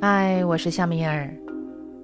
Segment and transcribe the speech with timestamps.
[0.00, 1.28] 嗨，我是夏米尔。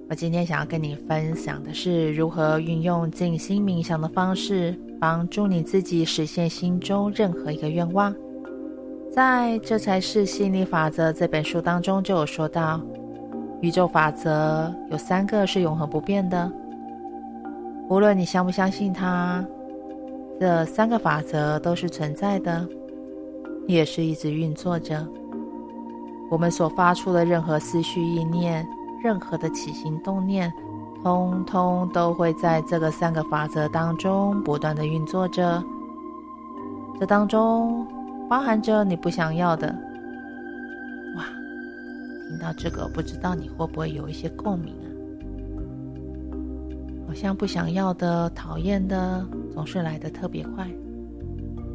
[0.09, 8.13] 我今天想要跟你分享的是如何运用静心冥想的方式，帮助你自己实现心中任何一个愿望。
[9.09, 12.81] 在这才是吸引力法则这本书当中就有说到，
[13.61, 16.51] 宇宙法则有三个是永恒不变的，
[17.87, 19.45] 无论你相不相信它，
[20.37, 22.67] 这三个法则都是存在的。
[23.67, 25.07] 也是一直运作着。
[26.29, 28.67] 我们所发出的任何思绪意念，
[29.03, 30.51] 任何的起心动念，
[31.03, 35.63] 通通都会在这个三个法则当中不断的运作着。
[36.99, 37.85] 这当中
[38.27, 39.67] 包含着你不想要的。
[41.15, 41.25] 哇，
[42.27, 44.87] 听到这个，不知道你会不会有一些共鸣啊？
[47.07, 50.67] 好像不想要的、讨厌的，总是来得特别快。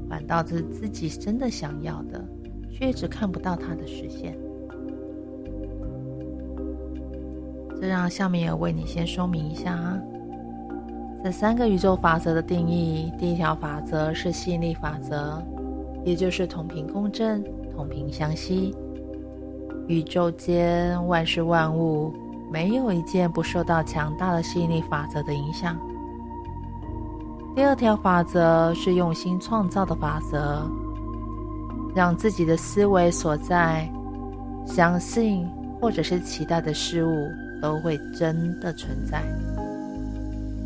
[0.09, 2.23] 反倒是自己真的想要的，
[2.81, 4.37] 却一直看不到它的实现。
[7.79, 10.01] 这让夏米尔为你先说明一下啊。
[11.23, 15.43] 这三个宇宙法则的定义，第一条法则是吸引力法则，
[16.03, 18.75] 也就是同频共振、同频相吸。
[19.87, 22.15] 宇宙间万事万物，
[22.51, 25.77] 没有一件不受到强大的吸引力法则的影响。
[27.55, 30.67] 第二条法则是用心创造的法则，
[31.95, 33.89] 让自己的思维所在、
[34.67, 35.47] 相信
[35.81, 37.29] 或者是期待的事物
[37.61, 39.23] 都会真的存在。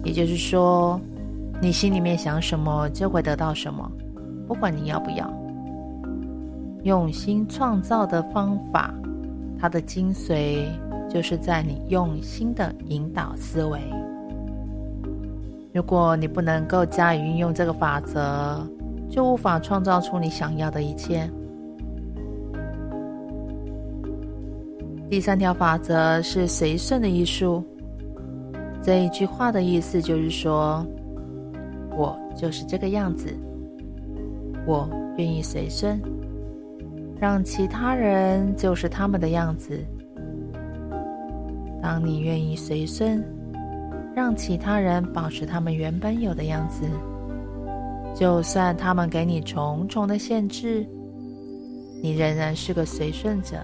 [0.02, 1.00] 也就是说，
[1.60, 3.90] 你心里面想什么，就会得到什么，
[4.46, 5.32] 不管你要不要。
[6.82, 8.92] 用心创造的方法，
[9.58, 10.66] 它的精髓
[11.08, 13.80] 就是在你用心的引导思维。
[15.72, 18.62] 如果你不能够加以运用这个法则，
[19.08, 21.28] 就无法创造出你想要的一切。
[25.08, 27.64] 第三条法则是随顺的艺术。
[28.82, 30.84] 这一句话的意思就是说，
[31.96, 33.28] 我就是这个样子，
[34.66, 36.00] 我愿意随顺，
[37.20, 39.78] 让其他人就是他们的样子。
[41.80, 43.24] 当你愿意随顺。
[44.16, 46.86] 让其他人保持他们原本有的样子，
[48.14, 50.86] 就算他们给你重重的限制，
[52.00, 53.56] 你仍然是个随顺者。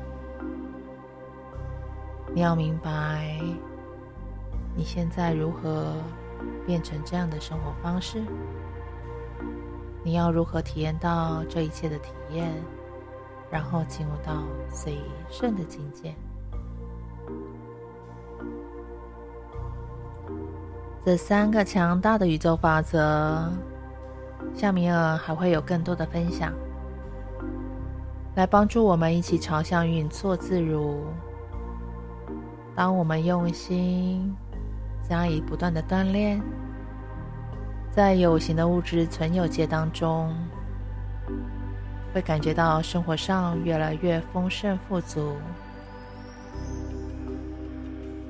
[2.34, 3.40] 你要明白，
[4.76, 5.94] 你现在如何
[6.66, 8.22] 变成这样的生活方式？
[10.02, 12.52] 你要如何体验到这一切的体验，
[13.50, 14.98] 然后进入到随
[15.30, 16.14] 顺的境界？
[21.04, 23.50] 这三个强大的宇宙法则，
[24.54, 26.52] 夏米尔还会有更多的分享，
[28.34, 31.02] 来帮助我们一起朝向运作自如。
[32.74, 34.34] 当我们用心
[35.08, 36.40] 加以不断的锻炼，
[37.90, 40.34] 在有形的物质存有界当中，
[42.14, 45.32] 会感觉到生活上越来越丰盛富足；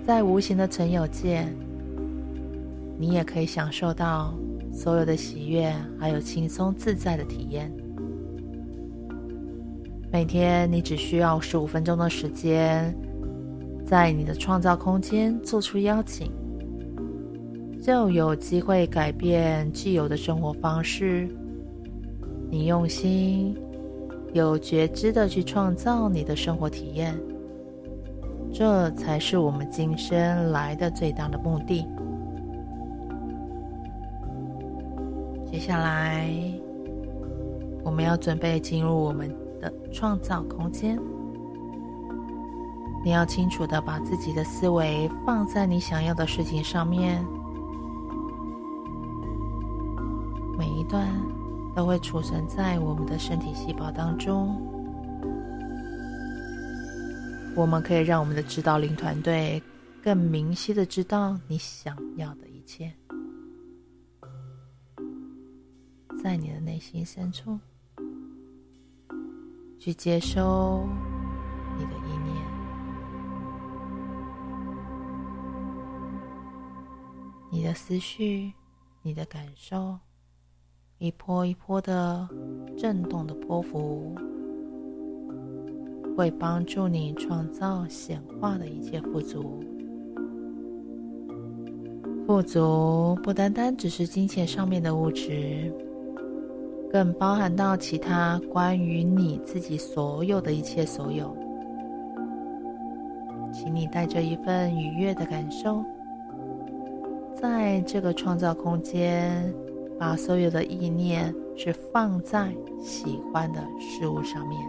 [0.07, 1.47] 在无形的存有界，
[2.99, 4.33] 你也可以享受到
[4.73, 7.71] 所有的喜悦，还有轻松自在的体验。
[10.13, 12.95] 每天你只需要十五分钟的时间，
[13.85, 16.33] 在你的创造空间做出邀请，
[17.81, 21.29] 就有机会改变既有的生活方式。
[22.51, 23.57] 你用心、
[24.33, 27.15] 有觉知的去创造你的生活体验，
[28.53, 31.87] 这才是我们今生来的最大的目的。
[35.61, 36.27] 接下来，
[37.85, 39.29] 我们要准备进入我们
[39.61, 40.99] 的创造空间。
[43.05, 47.23] 你要清楚的把自己的思维放在你想要的事情上面，
[50.57, 51.07] 每一段
[51.77, 54.59] 都会储存在我们的身体细胞当中。
[57.55, 59.63] 我们可以让我们的指导灵团队
[60.03, 62.91] 更明晰的知道你想要的一切。
[66.23, 67.59] 在你的内心深处，
[69.79, 70.87] 去接收
[71.79, 72.37] 你的意念，
[77.51, 78.53] 你的思绪，
[79.01, 79.99] 你的感受，
[80.99, 82.29] 一波一波的
[82.77, 84.15] 震动的波幅，
[86.19, 89.65] 会帮助你创造显化的一切富足。
[92.27, 95.75] 富足不单单只是金钱上面的物质。
[96.93, 101.37] 更包含到其他关于你自己所有的一切所有，
[103.53, 105.85] 请你带着一份愉悦的感受，
[107.41, 109.55] 在这个创造空间，
[109.99, 112.53] 把所有的意念是放在
[112.83, 114.61] 喜欢的事物上面。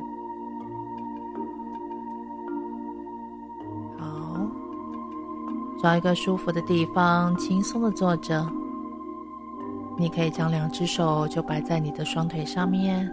[3.98, 4.48] 好，
[5.82, 8.46] 找一个舒服的地方，轻松的坐着。
[10.02, 13.08] 你可以将两只手就摆在你的双腿上面，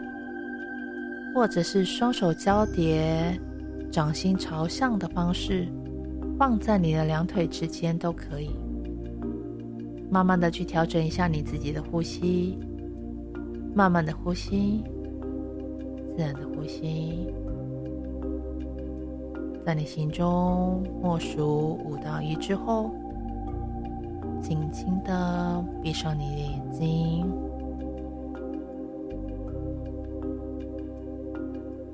[1.35, 3.38] 或者是双手交叠。
[3.90, 5.67] 掌心朝向的方式，
[6.38, 8.50] 放在你的两腿之间都可以。
[10.11, 12.58] 慢慢的去调整一下你自己的呼吸，
[13.75, 14.82] 慢慢的呼吸，
[16.17, 17.26] 自然的呼吸。
[19.64, 22.90] 在你心中默数五到一之后，
[24.49, 27.31] 轻轻的闭上你的眼睛。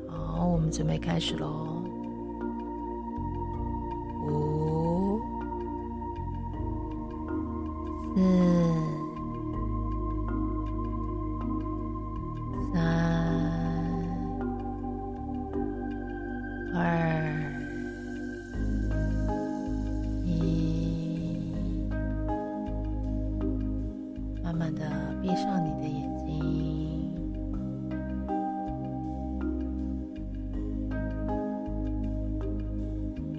[0.07, 1.83] 好，我们准备开始喽。
[4.29, 5.19] 五、
[8.15, 8.54] 四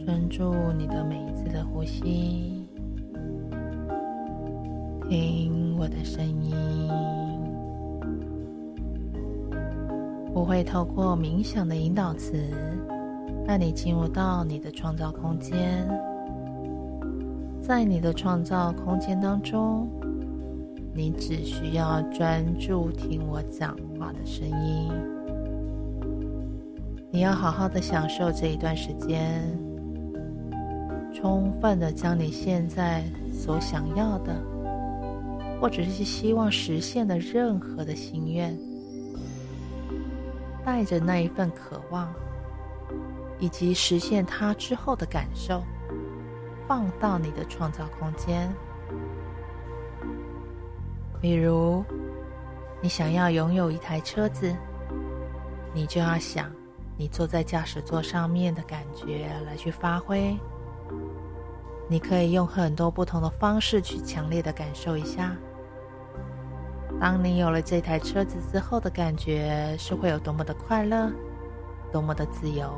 [0.06, 2.64] 专注你的每一次的呼吸，
[5.10, 6.54] 听我的声音。
[10.32, 12.38] 我会透过冥想的引导词，
[13.48, 15.88] 带你进入到你的创造空间。
[17.60, 19.90] 在你的创造空间当中，
[20.94, 24.92] 你只需要专注听我讲话的声音。
[27.10, 29.42] 你要好好的享受这一段时间。
[31.16, 33.02] 充分的将你现在
[33.34, 34.36] 所想要的，
[35.60, 38.56] 或者是希望实现的任何的心愿，
[40.64, 42.14] 带着那一份渴望，
[43.40, 45.64] 以及实现它之后的感受，
[46.68, 48.54] 放到你的创造空间。
[51.22, 51.84] 比如，
[52.82, 54.54] 你想要拥有一台车子，
[55.74, 56.52] 你就要想
[56.98, 60.38] 你坐在驾驶座上面的感觉来去发挥。
[61.88, 65.36] 你可以用很多不同的方式去强烈的感受一下，
[67.00, 71.12] 当你有了这台车子之后的感觉是会有多么的快乐，
[71.92, 72.76] 多么的自由。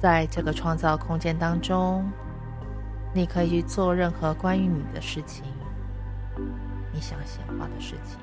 [0.00, 2.10] 在这个创造空间当中，
[3.12, 5.44] 你可以去做任何关于你的事情，
[6.92, 8.18] 你想显化的事情。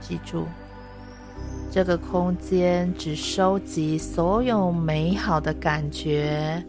[0.00, 0.46] 记住。
[1.70, 6.64] 这个空间只收集所有美好的感觉，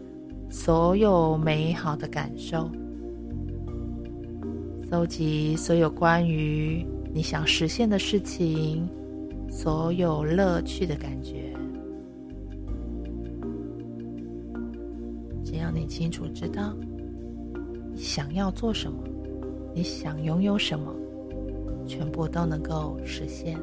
[0.50, 2.70] 所有美好的感受，
[4.90, 8.86] 搜集所有关于你想实现的事情，
[9.48, 11.54] 所有乐趣的感觉。
[15.42, 16.76] 只要你清楚知道
[17.94, 19.02] 你想要做什么，
[19.74, 20.94] 你想拥有什么，
[21.86, 23.58] 全部都能够实现。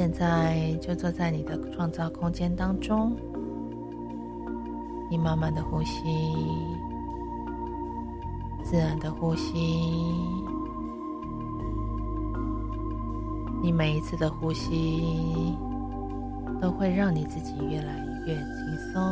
[0.00, 3.14] 现在就坐在你的创造空间当中，
[5.10, 6.00] 你慢慢的呼吸，
[8.64, 9.58] 自然的呼吸，
[13.62, 15.04] 你每一次的呼吸
[16.62, 19.02] 都会让你自己越来越轻松，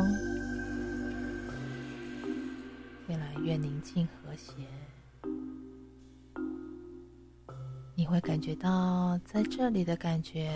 [3.09, 4.53] 越来越宁静和谐。
[8.09, 10.49] 会感觉到在这里的感觉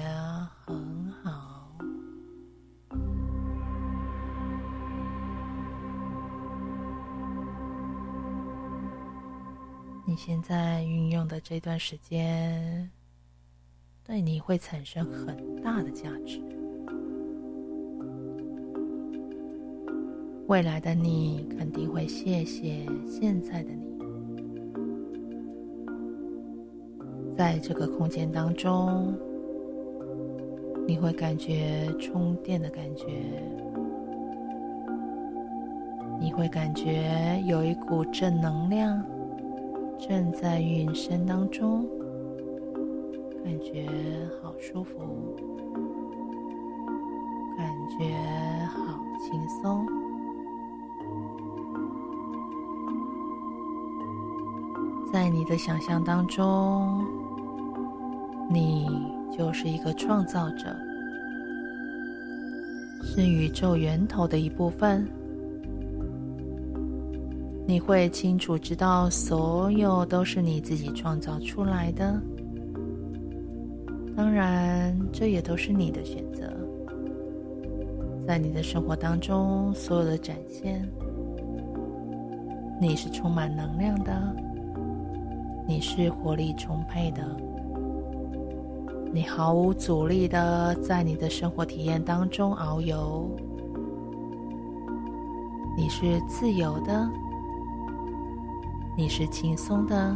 [0.65, 1.69] 很好。
[10.03, 12.89] 你现在运用的这段时间，
[14.03, 16.41] 对你会产生很大的价值。
[20.48, 23.92] 未来的你肯定会谢谢现在的你。
[27.35, 29.13] 在这个空间当中，
[30.87, 33.07] 你会感觉充电的感觉，
[36.19, 39.03] 你会感觉有一股正能量
[39.97, 41.87] 正在运升当中，
[43.43, 43.87] 感觉
[44.41, 44.99] 好舒服，
[47.57, 48.15] 感觉
[48.67, 50.02] 好轻松。
[55.13, 57.05] 在你的想象当中，
[58.50, 58.89] 你
[59.32, 60.75] 就是一个创造者，
[63.03, 65.08] 是宇宙源头的一部分。
[67.67, 72.20] 你会清楚知道，所有都是你自己创造出来的。
[74.17, 76.51] 当然，这也都是你的选择。
[78.25, 80.84] 在你的生活当中，所有的展现，
[82.82, 84.36] 你是充满能量的，
[85.65, 87.24] 你是活力充沛的，
[89.13, 93.29] 你毫无阻力的在你的生活体验当中遨游，
[95.77, 97.10] 你是自由的。
[98.96, 100.15] 你是轻松的，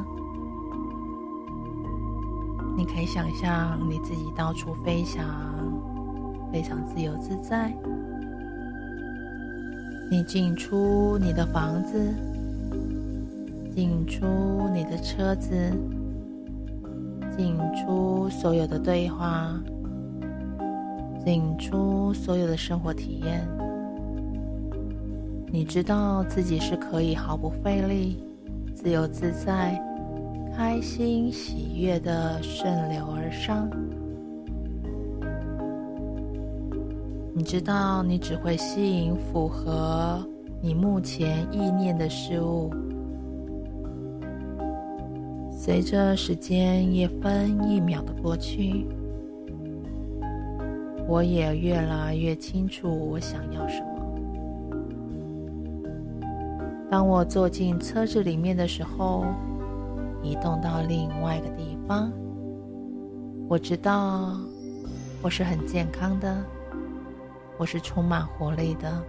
[2.77, 5.25] 你可以想象你自己到处飞翔，
[6.51, 7.74] 非常自由自在。
[10.12, 12.13] 你进出你的房子，
[13.77, 14.25] 进出
[14.74, 15.53] 你的车子，
[17.38, 19.53] 进出所有的对话，
[21.24, 23.48] 进出所有的生活体验。
[25.51, 28.17] 你知道自己是可以毫不费力。
[28.74, 29.79] 自由自在、
[30.55, 33.69] 开心喜悦的顺流而上。
[37.31, 40.19] 你知道，你只会吸引符合
[40.63, 42.72] 你目前意念的事物。
[45.67, 48.88] 随着时间一分一秒的过去，
[51.05, 53.88] 我也越来越清楚我想要什么。
[56.89, 59.25] 当我坐进车子里面的时候，
[60.24, 62.13] 移动到另外一个地方，
[63.50, 64.38] 我知道
[65.21, 66.33] 我是很健康的，
[67.57, 69.03] 我是充满活力的。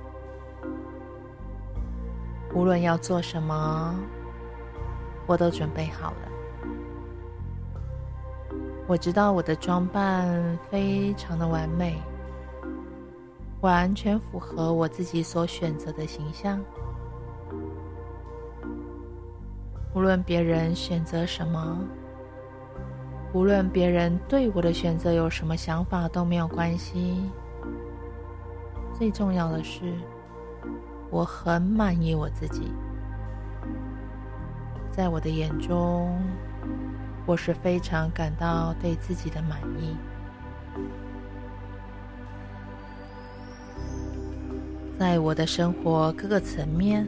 [2.52, 3.94] 无论要做什么，
[5.24, 6.27] 我都准备好了。
[8.88, 12.00] 我知道我的装扮非常的完美，
[13.60, 16.58] 完全符合我自己所选择的形象。
[19.94, 21.78] 无论别人选择什么，
[23.34, 27.30] 无论别人对我的选择有什么想法都没有关系。
[28.94, 29.92] 最重要的是，
[31.10, 32.72] 我很满意我自己。
[34.90, 36.18] 在我的眼中，
[37.28, 39.94] 我是非常感到对自己的满意。
[44.98, 47.06] 在我的生活各个层面，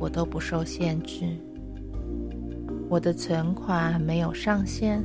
[0.00, 1.28] 我都不受限制。
[2.88, 5.00] 我的存款没有上限，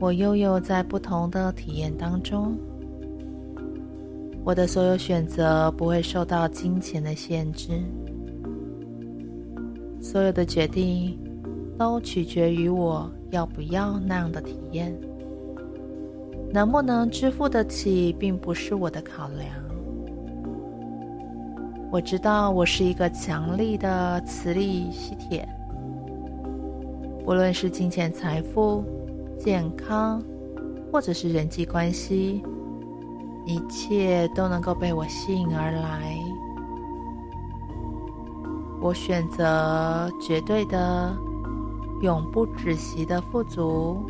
[0.00, 2.58] 我拥有在不同的体验当中。
[4.42, 7.80] 我的所有选择不会受到金钱的限制，
[10.00, 11.16] 所有的决定
[11.78, 14.96] 都取决于我要不要那样的体验。
[16.52, 19.48] 能不能支付得起，并不是我的考量。
[21.90, 25.48] 我知道我是一个强力的磁力吸铁。
[27.24, 28.84] 无论是金钱、财富、
[29.38, 30.22] 健康，
[30.90, 32.42] 或者是人际关系，
[33.46, 36.16] 一切都能够被我吸引而来。
[38.80, 41.16] 我选择绝对的、
[42.02, 44.04] 永不止息的富足。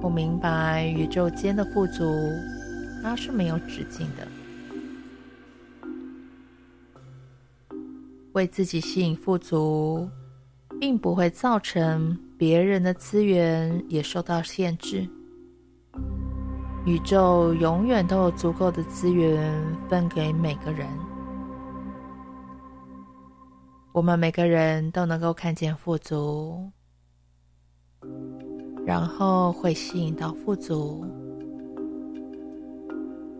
[0.00, 2.04] 我明白宇宙间的富足，
[3.02, 4.28] 它是没有止境的。
[8.34, 10.08] 为自己吸引富足。
[10.80, 15.08] 并不会造成别人的资源也受到限制。
[16.86, 20.86] 宇宙永远都有足够的资源分给每个人。
[23.98, 26.70] 我们每个人都能够看见富足，
[28.86, 31.04] 然后会吸引到富足。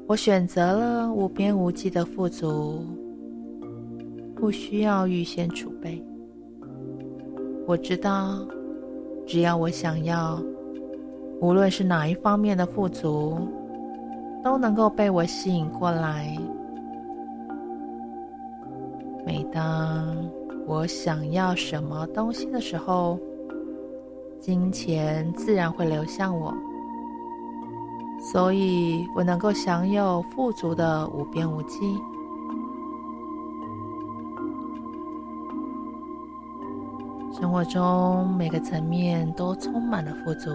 [0.08, 2.84] 我选择了无边无际的富足，
[4.34, 6.04] 不需要预先储备。
[7.64, 8.44] 我知道，
[9.28, 10.42] 只要我想要，
[11.40, 13.48] 无论是哪一方面的富足，
[14.42, 16.36] 都能够被我吸引过来。
[19.24, 20.16] 每当
[20.68, 23.18] 我想要什么东西的时候，
[24.38, 26.54] 金钱自然会流向我，
[28.20, 31.98] 所以我能够享有富足的无边无际。
[37.40, 40.50] 生活中每个层面都充满了富足。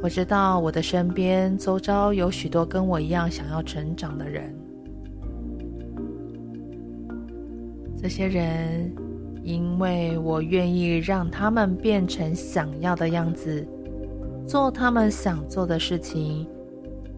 [0.00, 4.54] 我知道我的身边周遭有许多跟我一样想要成长的人，
[8.00, 8.94] 这些人
[9.42, 13.66] 因为我愿意让他们变成想要的样子，
[14.46, 16.46] 做他们想做的事情，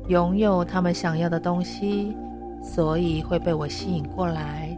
[0.08, 2.16] 拥有他们想要的东西，
[2.62, 4.76] 所以会被我吸引过来。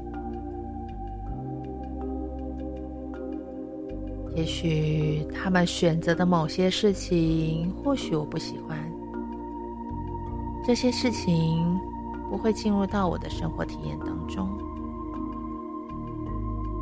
[4.34, 8.76] 也许他们选择的某些事情，或许我不喜欢，
[10.66, 11.78] 这些事情
[12.28, 14.48] 不会进入到我的生活体验当中。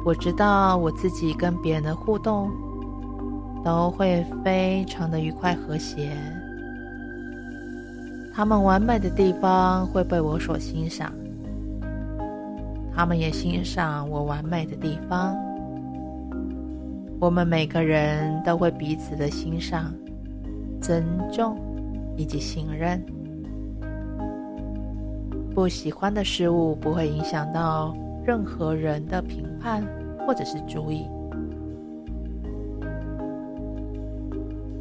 [0.05, 2.51] 我知道我自己跟别人的互动
[3.63, 6.11] 都会非常的愉快和谐，
[8.33, 11.13] 他们完美的地方会被我所欣赏，
[12.95, 15.37] 他们也欣赏我完美的地方。
[17.21, 19.93] 我们每个人都会彼此的欣赏、
[20.81, 21.55] 尊重
[22.17, 23.05] 以及信任。
[25.55, 29.83] 不喜欢的事物不会影响到任何人的评判
[30.27, 31.07] 或者是注意。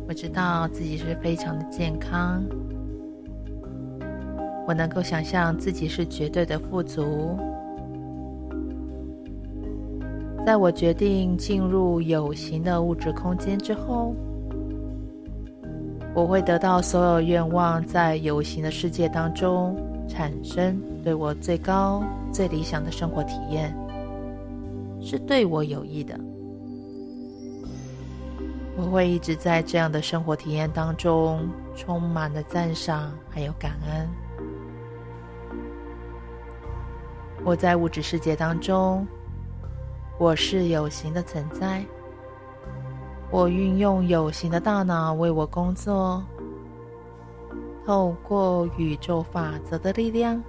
[0.07, 2.43] 我知道自己是非常的健康，
[4.67, 7.37] 我能够想象自己是绝对的富足。
[10.45, 14.15] 在我决定进入有形的物质空间之后，
[16.15, 19.75] 我会得到所有愿望在有形的世界当中
[20.07, 23.75] 产生对我最高、最理想的生活体验，
[25.01, 26.15] 是对我有益的。
[28.77, 34.07] 我会一直在这样的生活体验当中充满了赞赏还有感恩。
[37.43, 39.03] 我在物质世界当中。
[40.19, 41.83] 我是有形的存在，
[43.31, 46.23] 我运用有形的大脑为我工作，
[47.83, 50.39] 透过宇宙法则的力量，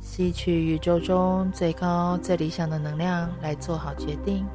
[0.00, 4.46] 吸取宇宙中最高、最理想的能量来做好决定。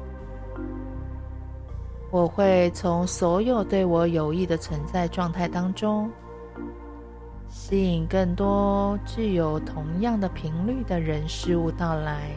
[2.10, 6.10] 我会从所有对我有益的存在状态当中，
[7.48, 12.30] 吸引更多具有同样的频率的人事物到来。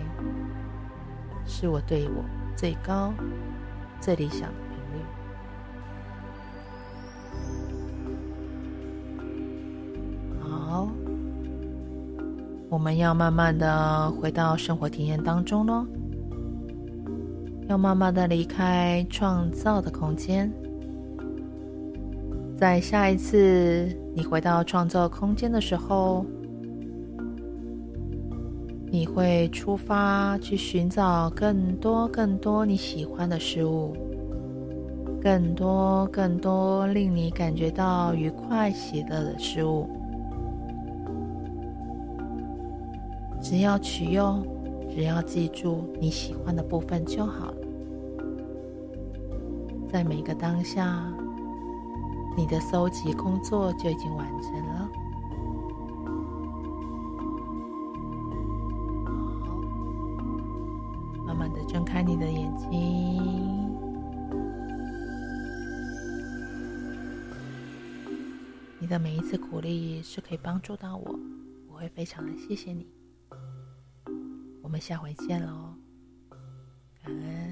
[1.46, 2.24] 是我对我
[2.56, 3.14] 最高、
[4.00, 4.50] 最理想
[12.70, 15.86] 我们要慢慢的回到生活体验当中喽，
[17.68, 20.52] 要慢慢的离开创造的空间。
[22.58, 26.26] 在下一次你回到创造空间的时候。
[28.90, 33.94] 你会出发去寻找更多更多你喜欢的事物，
[35.22, 39.90] 更多更多令你感觉到愉快喜乐的事物。
[43.50, 44.46] 只要取用，
[44.94, 47.58] 只要记住你喜欢的部分就好了。
[49.90, 51.10] 在每个当下，
[52.36, 54.90] 你的搜集工作就已经完成了。
[61.26, 62.68] 慢慢的睁开你的眼睛，
[68.78, 71.18] 你的每一次鼓励是可以帮助到我，
[71.72, 72.86] 我会非常的谢谢你。
[74.68, 75.74] 我们下回见喽，
[77.02, 77.47] 感恩。